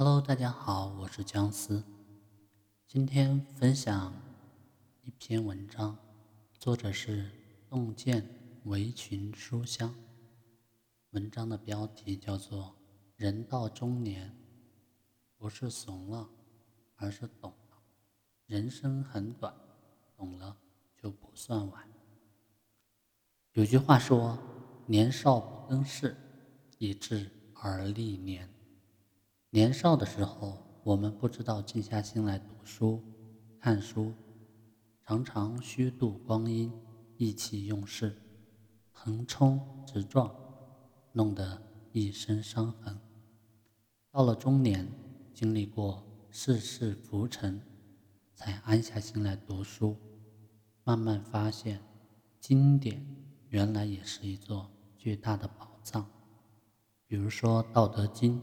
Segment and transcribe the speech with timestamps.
[0.00, 1.82] Hello，大家好，我是姜思。
[2.86, 4.14] 今天分享
[5.02, 5.98] 一篇文章，
[6.56, 7.28] 作者是
[7.68, 8.24] 洞见
[8.66, 9.92] 围裙书香。
[11.10, 12.66] 文章的标题叫做
[13.16, 14.32] 《人到中年，
[15.36, 16.28] 不是怂了，
[16.94, 17.76] 而是懂了。
[18.46, 19.52] 人生很短，
[20.16, 20.56] 懂了
[20.96, 21.84] 就不算晚。》
[23.54, 24.38] 有句话说
[24.86, 26.16] ：“年少不更事，
[26.78, 28.48] 已至而立年。”
[29.50, 33.02] 年少的时候，我们不知道静下心来读书、
[33.58, 34.12] 看书，
[35.02, 36.70] 常常虚度光阴，
[37.16, 38.14] 意气用事，
[38.92, 40.30] 横冲直撞，
[41.12, 43.00] 弄得一身伤痕。
[44.10, 44.86] 到了中年，
[45.32, 47.58] 经历过世事浮沉，
[48.34, 49.96] 才安下心来读书，
[50.84, 51.80] 慢慢发现，
[52.38, 53.02] 经典
[53.48, 56.06] 原来也是一座巨大的宝藏。
[57.06, 58.38] 比如说《道德经》。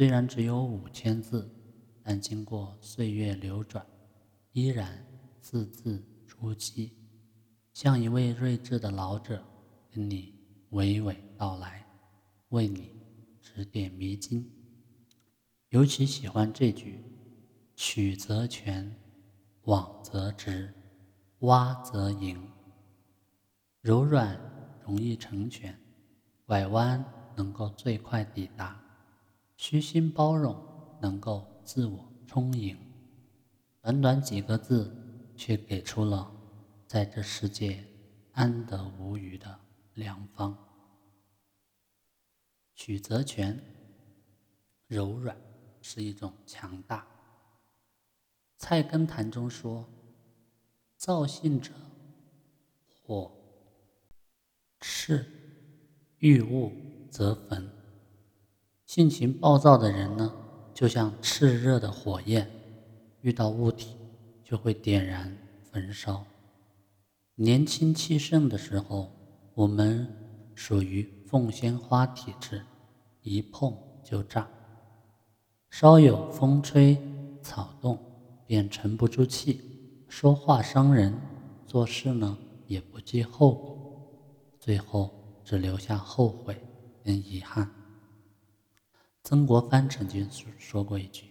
[0.00, 1.46] 虽然只有五千字，
[2.02, 3.84] 但经过岁月流转，
[4.52, 5.06] 依然
[5.42, 6.90] 字字珠玑，
[7.74, 9.44] 像一位睿智的老者
[9.90, 10.34] 跟你
[10.70, 11.86] 娓娓道来，
[12.48, 12.98] 为你
[13.42, 14.50] 指点迷津。
[15.68, 17.04] 尤其喜欢这句
[17.76, 18.90] ：“曲则全，
[19.64, 20.72] 枉则直，
[21.40, 22.42] 洼则盈。”
[23.82, 24.40] 柔软
[24.82, 25.78] 容易成全，
[26.46, 27.04] 拐弯
[27.36, 28.82] 能够最快抵达。
[29.62, 30.56] 虚心包容，
[31.02, 32.74] 能够自我充盈。
[33.82, 34.90] 短短几个字，
[35.36, 36.32] 却给出了
[36.86, 37.84] 在这世界
[38.32, 39.60] 安得无虞的
[39.92, 40.56] 良方。
[42.74, 43.62] 曲则全，
[44.86, 45.36] 柔软
[45.82, 47.02] 是一种强大。
[48.56, 49.86] 《菜根谭》中说
[50.96, 51.70] ：“造性者，
[52.88, 53.30] 火
[54.80, 55.22] 炽，
[56.16, 56.72] 遇物
[57.10, 57.70] 则焚。”
[58.90, 60.34] 性情暴躁的人呢，
[60.74, 62.50] 就像炽热的火焰，
[63.20, 63.94] 遇到物体
[64.42, 66.24] 就会点燃焚烧。
[67.36, 69.12] 年轻气盛的时候，
[69.54, 70.12] 我们
[70.56, 72.62] 属于凤仙花体质，
[73.22, 74.48] 一碰就炸。
[75.70, 76.98] 稍有风吹
[77.40, 77.96] 草动，
[78.44, 79.60] 便沉不住气，
[80.08, 81.16] 说话伤人，
[81.64, 82.36] 做事呢
[82.66, 85.08] 也不计后果，最后
[85.44, 86.60] 只留下后悔
[87.04, 87.70] 跟遗憾。
[89.22, 91.26] 曾国藩曾经说过一句：“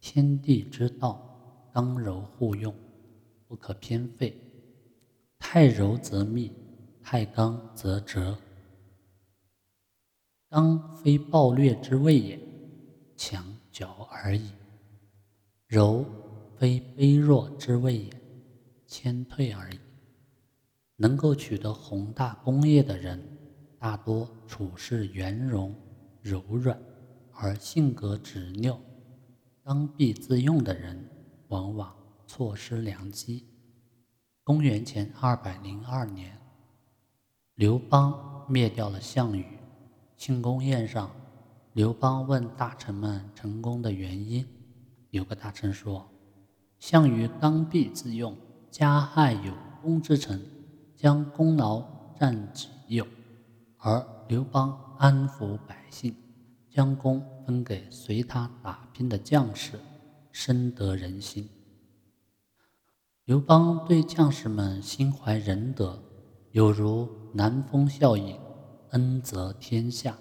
[0.00, 2.74] 天地之道，刚柔互用，
[3.48, 4.38] 不可偏废。
[5.38, 6.52] 太柔则密，
[7.02, 8.38] 太刚则折。
[10.48, 12.38] 刚非暴虐之谓也，
[13.16, 14.50] 强矫而已；
[15.66, 16.04] 柔
[16.56, 18.10] 非卑弱之谓也，
[18.86, 19.80] 谦退而已。”
[20.96, 23.20] 能够取得宏大功业的人，
[23.78, 25.74] 大多处事圆融
[26.20, 26.80] 柔软。
[27.44, 28.78] 而性格执拗、
[29.64, 31.10] 刚愎自用的人，
[31.48, 31.92] 往往
[32.24, 33.44] 错失良机。
[34.44, 36.38] 公元前二百零二年，
[37.56, 39.44] 刘邦灭掉了项羽。
[40.16, 41.10] 庆功宴上，
[41.72, 44.46] 刘邦问大臣们成功的原因。
[45.10, 46.08] 有个大臣说
[46.78, 48.36] ：“项羽刚愎自用，
[48.70, 50.40] 加害有功之臣，
[50.94, 51.84] 将功劳
[52.16, 53.04] 占己有；
[53.78, 56.14] 而刘邦安抚百姓。”
[56.74, 59.78] 将功分给随他打拼的将士，
[60.30, 61.48] 深得人心。
[63.24, 66.02] 刘邦对将士们心怀仁德，
[66.50, 68.38] 有如南风效应，
[68.90, 70.18] 恩泽天下，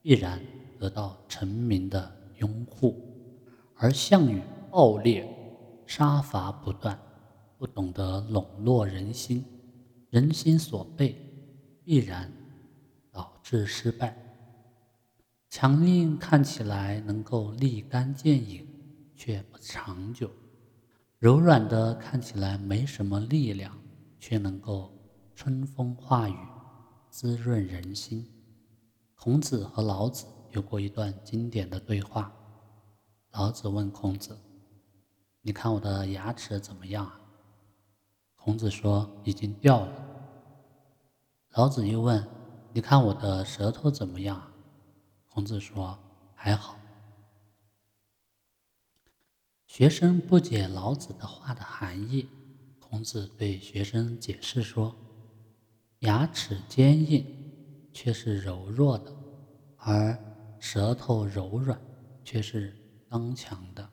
[0.00, 0.40] 必然
[0.78, 2.98] 得到臣民的拥护。
[3.76, 5.28] 而项羽暴烈，
[5.86, 6.98] 杀伐不断，
[7.58, 9.44] 不懂得笼络人心，
[10.08, 11.14] 人心所背，
[11.84, 12.32] 必然
[13.12, 14.23] 导致失败。
[15.56, 18.66] 强硬看起来能够立竿见影，
[19.14, 20.26] 却不长久；
[21.20, 23.72] 柔软的看起来没什么力量，
[24.18, 24.92] 却能够
[25.32, 26.36] 春风化雨，
[27.08, 28.28] 滋润人心。
[29.14, 32.34] 孔子和老子有过一段经典的对话。
[33.30, 34.36] 老子问孔子
[35.40, 37.20] ：“你看我的牙齿怎么样啊？”
[38.34, 39.92] 孔子说：“已经掉了。”
[41.54, 42.26] 老子又问
[42.74, 44.50] ：“你看我的舌头怎么样啊？”
[45.34, 45.98] 孔子说
[46.36, 46.78] ：“还好。”
[49.66, 52.28] 学生不解老子的话的含义，
[52.78, 54.94] 孔子对学生解释说
[56.06, 57.26] ：“牙齿坚硬，
[57.92, 59.10] 却是柔弱的；
[59.76, 60.16] 而
[60.60, 61.80] 舌头柔软，
[62.22, 62.72] 却是
[63.10, 63.90] 刚强的。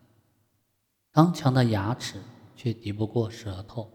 [1.12, 2.22] 刚强的牙齿
[2.56, 3.92] 却敌不过舌头，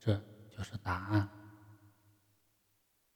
[0.00, 0.18] 这
[0.48, 1.28] 就是答案。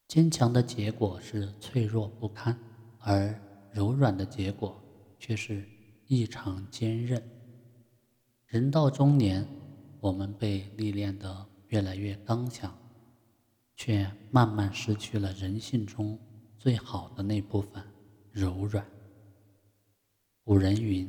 [0.06, 2.54] 坚强的结果是脆弱不堪，
[2.98, 3.34] 而……”
[3.72, 4.80] 柔软的结果
[5.18, 5.68] 却是
[6.06, 7.22] 异常坚韧。
[8.46, 9.46] 人到中年，
[10.00, 12.76] 我们被历练得越来越刚强，
[13.76, 16.18] 却慢慢失去了人性中
[16.58, 17.82] 最好的那部分——
[18.32, 18.84] 柔软。
[20.42, 21.06] 古人云：“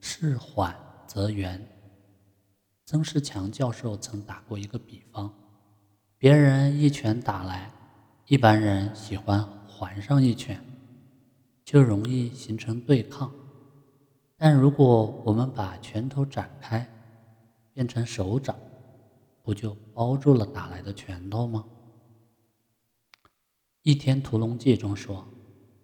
[0.00, 0.74] 事缓
[1.06, 1.62] 则圆。”
[2.86, 5.30] 曾仕强教授曾打过一个比方：
[6.16, 7.70] 别人一拳打来，
[8.28, 10.58] 一般人喜欢还上一拳。
[11.68, 13.30] 就容易形成对抗，
[14.38, 16.88] 但如果我们把拳头展开，
[17.74, 18.56] 变成手掌，
[19.42, 21.66] 不就包住了打来的拳头吗？
[23.82, 25.28] 《倚天屠龙记》中说：“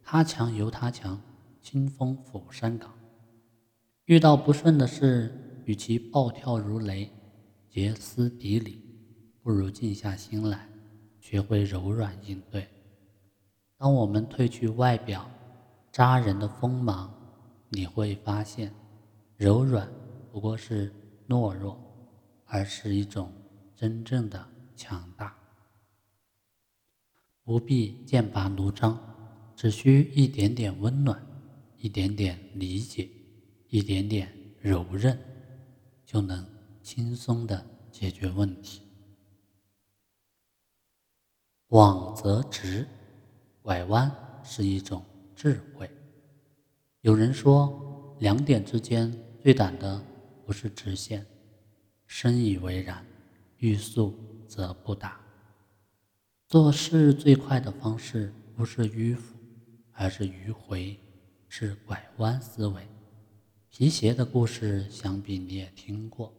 [0.02, 1.20] 他强由他强，
[1.60, 2.90] 清风拂山岗。”
[4.06, 7.12] 遇到不顺的事，与其暴跳如雷、
[7.68, 8.80] 歇斯底里，
[9.42, 10.66] 不如静下心来，
[11.20, 12.66] 学会柔软应对。
[13.76, 15.30] 当我们褪去外表，
[15.94, 17.08] 扎人的锋芒，
[17.68, 18.74] 你会发现，
[19.36, 19.88] 柔软
[20.32, 20.92] 不过是
[21.28, 21.78] 懦弱，
[22.46, 23.32] 而是一种
[23.76, 24.44] 真正的
[24.74, 25.38] 强大。
[27.44, 28.98] 不必剑拔弩张，
[29.54, 31.24] 只需一点点温暖，
[31.76, 33.08] 一点点理解，
[33.68, 35.16] 一点点柔韧，
[36.04, 36.44] 就能
[36.82, 38.82] 轻松的解决问题。
[41.68, 42.84] 往则直，
[43.62, 44.10] 拐弯
[44.42, 45.00] 是一种。
[45.44, 45.90] 智慧。
[47.02, 50.02] 有人说，两点之间最短的
[50.46, 51.26] 不是直线。
[52.06, 53.04] 深以为然。
[53.58, 54.14] 欲速
[54.48, 55.20] 则不达。
[56.48, 59.36] 做事最快的方式不是迂腐，
[59.92, 60.98] 而是迂回，
[61.46, 62.80] 是拐弯思维。
[63.68, 66.32] 皮鞋的故事，想必你也听过。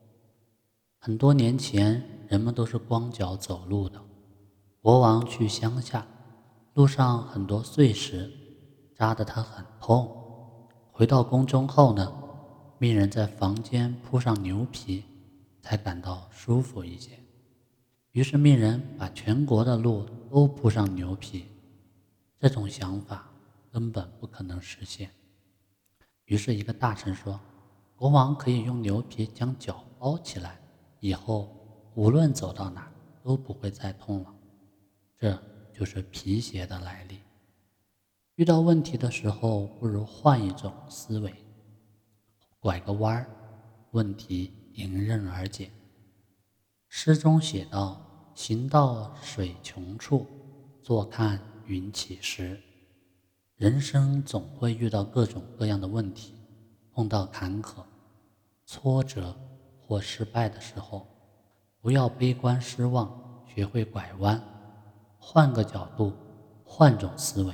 [0.97, 4.03] 很多年前，人们都是光脚走路的。
[4.81, 6.07] 国王去乡下，
[6.73, 8.31] 路上很多碎石。
[8.95, 10.09] 扎得他很痛。
[10.91, 12.11] 回到宫中后呢，
[12.77, 15.03] 命人在房间铺上牛皮，
[15.61, 17.19] 才感到舒服一些。
[18.11, 21.47] 于是命人把全国的路都铺上牛皮，
[22.39, 23.29] 这种想法
[23.69, 25.09] 根本不可能实现。
[26.23, 27.37] 于是，一个大臣说
[27.97, 30.57] ：“国王可以用牛皮将脚包起来，
[31.01, 31.53] 以后
[31.93, 32.89] 无论走到哪
[33.21, 34.33] 都不会再痛了。”
[35.19, 35.37] 这
[35.73, 37.19] 就是皮鞋的来历。
[38.35, 41.33] 遇到问题的时候，不如换一种思维，
[42.59, 43.29] 拐个弯儿，
[43.91, 45.71] 问题迎刃而解。
[46.89, 48.01] 诗中写道
[48.35, 50.27] ：“行到水穷处，
[50.83, 52.59] 坐看云起时。”
[53.55, 56.33] 人生总会遇到各种各样的问题，
[56.91, 57.75] 碰到坎坷、
[58.65, 59.33] 挫折
[59.79, 61.07] 或失败的时候，
[61.79, 64.43] 不要悲观失望，学会拐弯，
[65.17, 66.11] 换个角度，
[66.65, 67.53] 换种思维。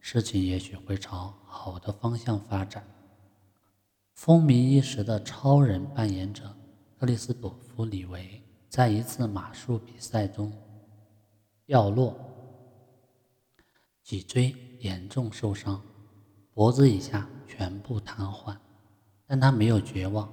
[0.00, 2.84] 事情也许会朝好的方向发展。
[4.14, 6.54] 风靡一时的超人扮演者
[6.98, 10.52] 克里斯朵夫·李维，在一次马术比赛中
[11.64, 12.18] 掉落，
[14.02, 15.82] 脊椎严重受伤，
[16.52, 18.56] 脖子以下全部瘫痪。
[19.26, 20.28] 但他没有绝望，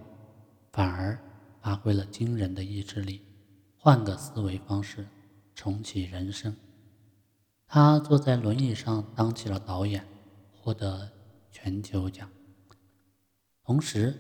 [0.72, 1.18] 反而
[1.62, 3.22] 发挥了惊人的意志力，
[3.78, 5.08] 换个思维方式，
[5.54, 6.56] 重启人生。
[7.70, 10.08] 他坐在轮椅上当起了导演，
[10.54, 11.12] 获得
[11.52, 12.30] 全球奖。
[13.62, 14.16] 同时，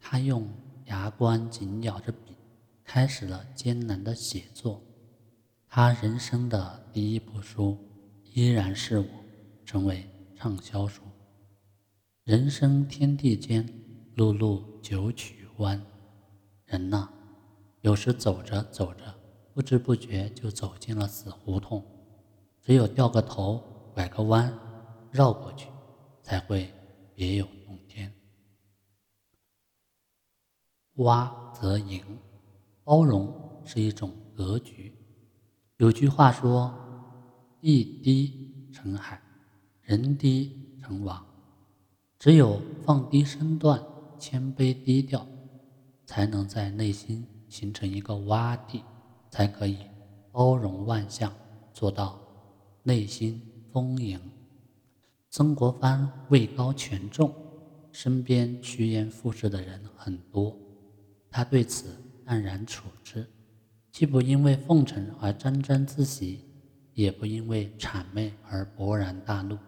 [0.00, 0.48] 他用
[0.86, 2.34] 牙关紧咬着笔，
[2.82, 4.82] 开始了艰难的写作。
[5.68, 7.78] 他人生的第一部书
[8.32, 9.06] 依然是我，
[9.64, 11.02] 成为畅销书。
[12.24, 13.64] 人生天地间，
[14.16, 15.80] 碌碌九曲弯。
[16.66, 17.08] 人呐，
[17.82, 19.14] 有时走着走着，
[19.52, 21.84] 不知不觉就走进了死胡同。
[22.64, 24.50] 只有掉个头，拐个弯，
[25.10, 25.68] 绕过去，
[26.22, 26.72] 才会
[27.14, 28.10] 别有洞天。
[30.96, 32.02] 洼则盈，
[32.82, 34.96] 包容是一种格局。
[35.76, 36.72] 有句话说
[37.60, 39.20] ：“地低成海，
[39.82, 41.22] 人低成王。”
[42.18, 43.78] 只有放低身段，
[44.18, 45.26] 谦卑低调，
[46.06, 48.82] 才能在内心形成一个洼地，
[49.30, 49.80] 才可以
[50.32, 51.30] 包容万象，
[51.74, 52.23] 做到。
[52.86, 53.40] 内心
[53.72, 54.20] 丰盈。
[55.30, 57.34] 曾国藩位高权重，
[57.90, 60.54] 身边趋炎附势的人很多，
[61.30, 63.26] 他对此淡然处之，
[63.90, 66.44] 既不因为奉承而沾沾自喜，
[66.92, 69.58] 也不因为谄媚而勃然大怒。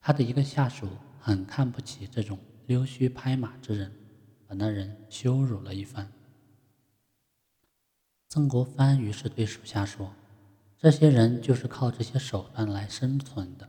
[0.00, 0.88] 他的一个下属
[1.20, 3.92] 很看不起这种溜须拍马之人，
[4.46, 6.10] 把那人羞辱了一番。
[8.30, 10.10] 曾国藩于是对属下说。
[10.80, 13.68] 这些人就是靠这些手段来生存的。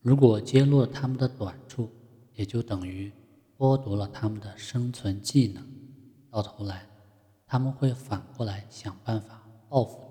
[0.00, 1.90] 如果揭露了他们的短处，
[2.32, 3.12] 也就等于
[3.58, 5.62] 剥夺了他们的生存技能，
[6.30, 6.88] 到头来
[7.44, 10.10] 他们会反过来想办法报复你。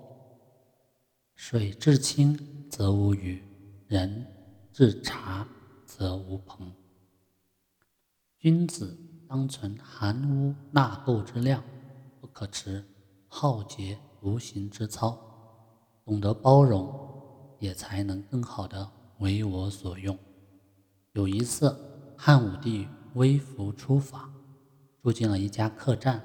[1.34, 2.38] 水至清
[2.70, 3.42] 则无鱼，
[3.88, 4.24] 人
[4.72, 5.48] 至察
[5.84, 6.72] 则无朋。
[8.38, 8.96] 君子
[9.28, 11.60] 当存含污纳垢之量，
[12.20, 12.84] 不可持
[13.26, 15.26] 好洁无行之操。
[16.10, 16.92] 懂得包容，
[17.60, 18.90] 也才能更好的
[19.20, 20.18] 为我所用。
[21.12, 21.72] 有一次，
[22.16, 24.28] 汉武帝微服出访，
[25.00, 26.20] 住进了一家客栈，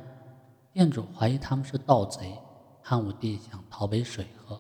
[0.74, 2.36] 店主怀疑他们是盗贼，
[2.82, 4.60] 汉武帝想讨杯水喝。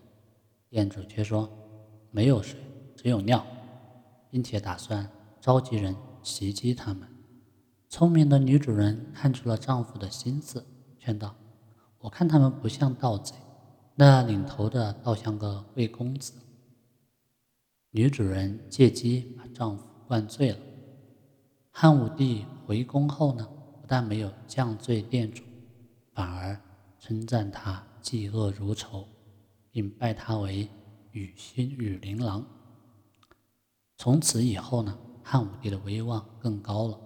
[0.69, 1.49] 店主却说
[2.13, 2.59] ：“没有水，
[2.95, 3.43] 只有尿，
[4.29, 5.09] 并且打算
[5.41, 7.09] 召集人袭击他们。”
[7.89, 10.63] 聪明的女主人看出了丈夫的心思，
[10.99, 11.33] 劝道
[11.97, 13.33] ：“我看他们不像盗贼，
[13.95, 16.33] 那领头的倒像个贵公子。”
[17.91, 20.59] 女主人借机把丈夫灌醉了。
[21.71, 23.45] 汉武帝回宫后呢，
[23.81, 25.43] 不但没有降罪店主，
[26.13, 26.61] 反而
[26.99, 29.07] 称赞他嫉恶如仇。
[29.71, 30.69] 并拜他为
[31.11, 32.45] 羽心羽林郎。
[33.97, 36.97] 从此以后呢，汉武帝的威望更高了。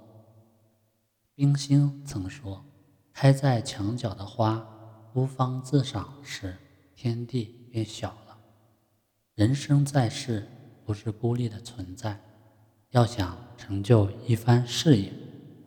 [1.33, 2.63] 冰心曾说
[3.11, 4.63] ：“开在墙角的花，
[5.11, 6.55] 孤芳自赏时，
[7.01, 8.37] 天地变小了。
[9.33, 10.45] 人生在世，
[10.83, 12.19] 不是孤立的存在。
[12.89, 15.09] 要想成就一番事业，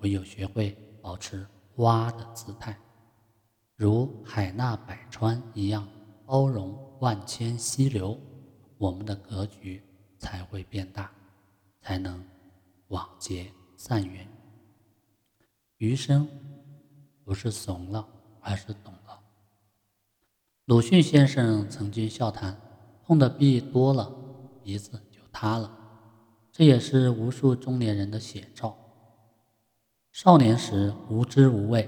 [0.00, 1.46] 唯有学会保持
[1.76, 2.76] 蛙的姿态，
[3.76, 5.88] 如海纳百川一样
[6.26, 8.20] 包容。”万千溪流，
[8.76, 9.82] 我们的格局
[10.18, 11.10] 才会变大，
[11.80, 12.22] 才能
[12.86, 14.28] 广结善缘。
[15.78, 16.28] 余生
[17.24, 18.06] 不是怂了，
[18.42, 19.21] 而是懂了。
[20.72, 22.58] 鲁迅先生曾经笑谈：
[23.04, 24.10] 碰的壁多了，
[24.64, 25.70] 鼻子就塌了。
[26.50, 28.74] 这也是无数中年人的写照。
[30.12, 31.86] 少年时无知无畏，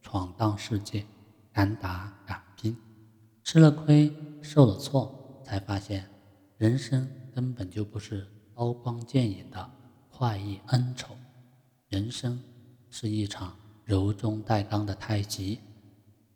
[0.00, 1.04] 闯荡世界，
[1.52, 2.76] 敢打敢拼。
[3.42, 4.08] 吃了亏，
[4.40, 6.08] 受了挫，才发现
[6.56, 9.68] 人生根本就不是刀光剑影的
[10.12, 11.16] 快意恩仇，
[11.88, 12.40] 人生
[12.88, 15.58] 是一场柔中带刚的太极。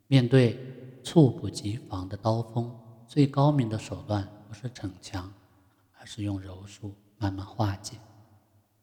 [0.07, 0.59] 面对
[1.03, 2.73] 猝不及防的刀锋，
[3.07, 5.31] 最高明的手段不是逞强，
[5.99, 7.97] 而是用柔术慢慢化解。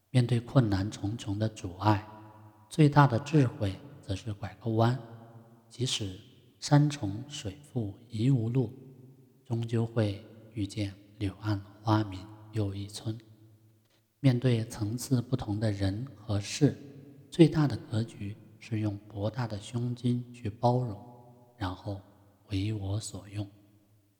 [0.09, 2.07] 面对困难重重的阻碍，
[2.69, 4.97] 最大的智慧则是拐个弯，
[5.69, 6.19] 即使。
[6.59, 8.73] 山重水复疑无路，
[9.45, 12.19] 终究会遇见柳暗花明
[12.51, 13.15] 又一村。
[14.19, 16.75] 面对层次不同的人和事，
[17.29, 20.99] 最大的格局是用博大的胸襟去包容，
[21.57, 22.01] 然后
[22.49, 23.47] 为我所用，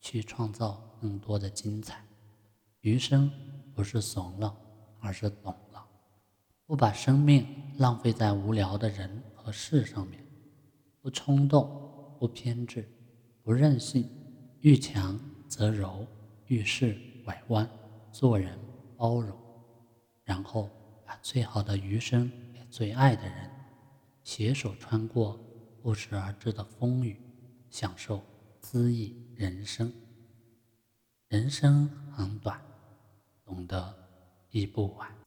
[0.00, 2.04] 去创造更多的精彩。
[2.80, 3.30] 余生
[3.74, 4.56] 不是怂了，
[5.00, 5.86] 而是懂了，
[6.66, 7.46] 不把生命
[7.78, 10.24] 浪费在无聊的人和事上面，
[11.00, 11.86] 不冲动。
[12.20, 12.84] 不偏执，
[13.44, 14.10] 不任性，
[14.58, 15.16] 遇强
[15.46, 16.04] 则柔，
[16.48, 17.70] 遇事拐弯，
[18.10, 18.58] 做人
[18.96, 19.38] 包容，
[20.24, 20.68] 然后
[21.06, 23.48] 把最好的余生给最爱的人，
[24.24, 25.38] 携手穿过
[25.80, 27.20] 不时而至的风雨，
[27.70, 28.22] 享受
[28.62, 29.92] 恣意人生。
[31.28, 32.60] 人生很短，
[33.44, 33.94] 懂得
[34.50, 35.17] 亦不晚。